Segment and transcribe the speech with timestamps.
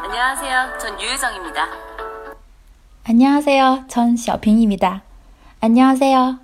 [0.00, 1.68] 안녕하세요，전유혜정입니다。
[3.04, 5.02] 안녕하세요，전小平입니다。
[5.60, 6.38] 안녕하세 요。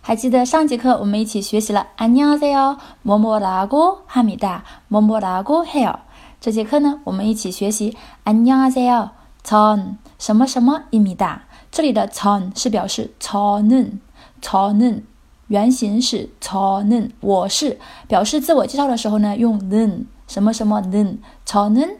[0.00, 6.00] 还记得上节课我们一起学习了안녕하세 요， 뭐뭐라고합니 다， 뭐뭐라고해 요。
[6.40, 9.10] 这节课呢，我们一起学习안녕하세 요，
[9.44, 11.42] 전什么什么입니 다。
[11.70, 14.00] 这里的전是表示저 는，
[14.40, 15.02] 저 는，
[15.46, 17.78] 原型是저 는， 我是。
[18.08, 21.98] 表示自我介绍的时候呢，用는什么什么는， 저 는，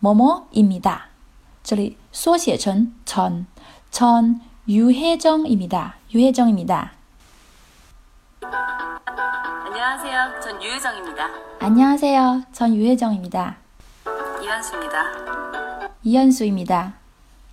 [0.00, 1.08] 뭐뭐입니 다。
[1.62, 3.46] 这里缩写成전
[3.90, 4.40] 전。
[4.68, 5.96] 유혜정입니다.
[6.14, 6.92] 유혜정입니다.
[9.66, 10.40] 안녕하세요.
[10.40, 11.30] 전 유혜정입니다.
[11.58, 12.42] 안녕하세요.
[12.52, 13.56] 전 유혜정입니다.
[14.40, 15.04] 이현수입니다.
[16.04, 16.94] 이현수입니다.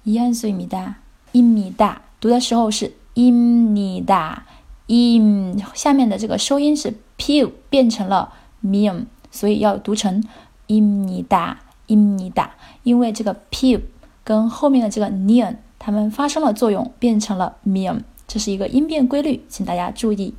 [0.06, 0.98] 이현수입니다.
[1.34, 2.02] 입니다.
[2.20, 4.46] 读的时候是입니다.
[4.86, 10.24] 임 下面的这个收音是 p 变成了 m 所以要读成
[10.68, 11.58] 입니다.
[11.87, 13.79] 伊米达，因为这个 p
[14.23, 20.35] 跟后面的这个 nian 它们发生了作用，变成了 mian，这是一个音变规律，请大家注意。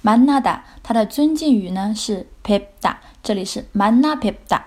[0.00, 4.60] 曼纳达，它的尊敬语呢是 pepda，这里是曼纳 pepda，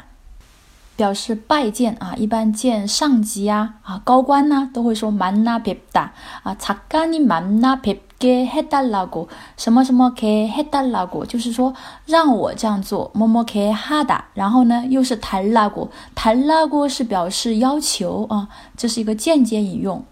[0.96, 6.10] 表示拜见啊，一般见上级呀啊高官呢都会说曼纳 pepda
[6.44, 9.28] 啊，查干尼曼纳 pepge heda lago，
[9.58, 11.74] 什么什么 ke heda lago，就是说
[12.06, 20.04] 让我这样做，么么 ke hada，然后呢又是谈 lago，谈 lago 是表示要求啊，这是一个间接引用。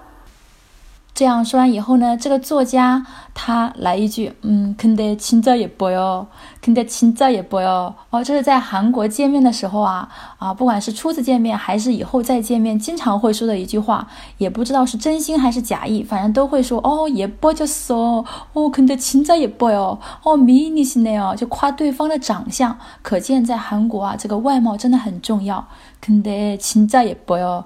[1.16, 6.24] 这样说完以后呢，这个作家他来一句，嗯，근데진짜예뻐 요，
[6.64, 7.92] 근데진짜예뻐 요。
[8.08, 10.08] 哦，这是在韩国见面的时候啊，
[10.38, 14.08] 啊，不管是初次见面还是以后再见面，经常会说的一句话，
[14.38, 25.68] 也不知道是真心还是假意，反正都会说，哦，예뻐졌 어， 哦，근데진짜예뻐 요， 哦，미니시네 요， 就夸对方的长相，可见在韩国啊，这个外貌真的很重要。
[26.02, 27.64] 근데진짜예뻐 요。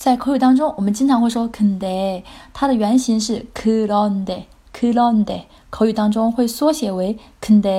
[0.00, 2.24] 在口语当中，我们经常会说 k n d
[2.54, 3.86] 它的原型是 k
[5.70, 7.70] 口语当中会缩写为“肯德”，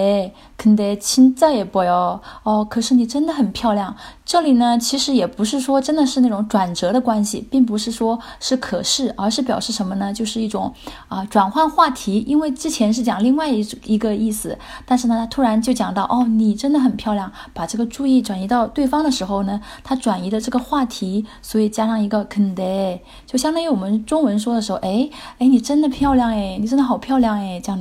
[0.58, 2.20] 肯德亲在也不哟。
[2.44, 3.96] 哦，可是你真的很漂亮。
[4.26, 10.14] 这里呢，其实也不是说真的是那种转折的关系，并不是说是可是，而是表示什么呢？
[10.14, 10.74] 就是一种
[11.10, 22.64] 啊、转换话题，因为之前是讲另外一一个意思，但是呢，他突然就讲到哦，你真的很漂亮，把这个注意转移到对方的时候呢，他转移的这个话题，所以加上一个肯德，
[23.28, 25.10] 就相当于我们中文说的时候，哎
[25.40, 27.81] 哎，你真的漂亮哎，你真的好漂亮哎，这样。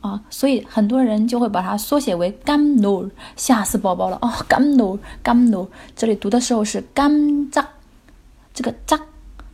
[0.00, 7.68] 啊所以很多人就会把它缩写为干喽吓死宝宝了哦干喽干喽这里读的时候是干扎
[8.54, 8.98] 这个扎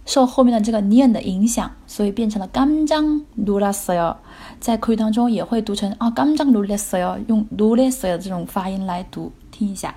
[0.05, 4.17] 受后面的这个念的影响所以变成了干将 nulasyo，
[4.61, 9.95] 在口语当中也会读成啊干将 nulasyo，用 nulasyo 这种发音来读听一下。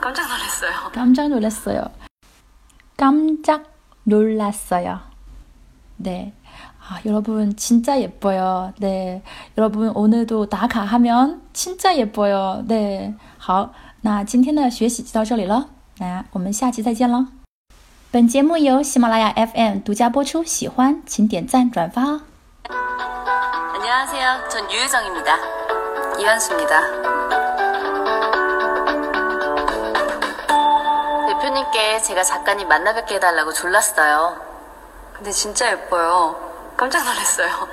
[0.00, 1.90] 干将 lullassell
[2.96, 3.60] 干将
[4.06, 4.98] nulasyo，
[6.02, 6.32] 对。
[6.89, 8.73] 아, 여러분 진짜 예뻐요.
[8.79, 9.21] 네.
[9.57, 12.63] 여러분 오늘도打卡하면 진짜 예뻐요.
[12.67, 13.13] 네.
[13.37, 15.67] 好，那今天的学习就到这里了。
[15.99, 17.27] 那我们下期再见了。
[18.11, 22.21] 本节目由喜马拉雅 FM 独家播出，喜欢请点赞转发哦。
[23.75, 24.49] 안녕하세요.
[24.49, 25.37] 전 유유정입니다.
[26.19, 26.81] 이현수입니다.
[31.27, 34.35] 대표님께 제가 작가님 만나 뵙게 해달라고 졸랐어요.
[35.13, 36.42] 근데 진짜 예뻐요.
[36.76, 37.68] 깜짝 놀랐어요.